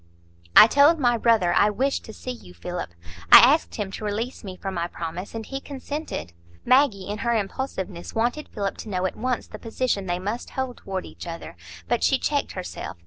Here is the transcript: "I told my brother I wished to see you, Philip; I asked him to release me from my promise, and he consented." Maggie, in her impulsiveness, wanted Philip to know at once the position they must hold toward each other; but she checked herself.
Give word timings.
"I 0.55 0.65
told 0.65 0.97
my 0.97 1.15
brother 1.15 1.53
I 1.53 1.69
wished 1.69 2.05
to 2.05 2.11
see 2.13 2.31
you, 2.31 2.55
Philip; 2.55 2.89
I 3.31 3.37
asked 3.37 3.75
him 3.75 3.91
to 3.91 4.03
release 4.03 4.43
me 4.43 4.55
from 4.57 4.73
my 4.73 4.87
promise, 4.87 5.35
and 5.35 5.45
he 5.45 5.59
consented." 5.61 6.33
Maggie, 6.65 7.05
in 7.07 7.19
her 7.19 7.35
impulsiveness, 7.37 8.15
wanted 8.15 8.49
Philip 8.49 8.77
to 8.77 8.89
know 8.89 9.05
at 9.05 9.15
once 9.15 9.45
the 9.45 9.59
position 9.59 10.07
they 10.07 10.17
must 10.17 10.49
hold 10.49 10.77
toward 10.77 11.05
each 11.05 11.27
other; 11.27 11.55
but 11.87 12.01
she 12.03 12.17
checked 12.17 12.53
herself. 12.53 12.97